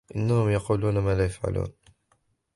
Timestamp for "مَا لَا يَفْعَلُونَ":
0.97-1.73